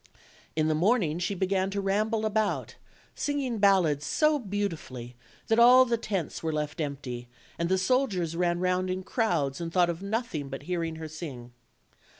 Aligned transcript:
In 0.55 0.67
the 0.67 0.73
morning 0.73 1.19
she 1.19 1.35
began 1.35 1.69
to 1.69 1.79
ramble 1.79 2.25
about, 2.25 2.73
singing 3.13 3.59
ballads 3.59 4.03
so 4.03 4.39
beautifully 4.39 5.15
that 5.45 5.59
all 5.59 5.85
the 5.85 5.95
tents 5.95 6.41
were 6.41 6.51
left 6.51 6.81
empty, 6.81 7.27
and 7.59 7.69
the 7.69 7.77
soldiers 7.77 8.35
ran 8.35 8.59
round 8.59 8.89
in 8.89 9.03
crowds 9.03 9.61
and 9.61 9.71
thought 9.71 9.91
of 9.91 10.01
nothing 10.01 10.49
but 10.49 10.63
hearing 10.63 10.95
her 10.95 11.07
sing. 11.07 11.51